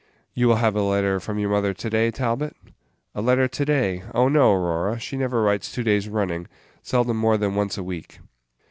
"You 0.33 0.47
will 0.47 0.55
have 0.55 0.75
a 0.75 0.81
letter 0.81 1.19
from 1.19 1.37
your 1.37 1.51
mother 1.51 1.75
to 1.75 1.87
day, 1.91 2.09
Talbot?" 2.09 2.55
"A 3.13 3.21
letter 3.21 3.47
to 3.47 3.65
day! 3.65 4.01
oh, 4.15 4.29
no, 4.29 4.51
Aurora, 4.51 4.99
she 4.99 5.15
never 5.15 5.43
writes 5.43 5.71
two 5.71 5.83
days 5.83 6.09
running; 6.09 6.47
seldom 6.81 7.17
more 7.17 7.37
than 7.37 7.53
once 7.53 7.77
a 7.77 7.83
week." 7.83 8.17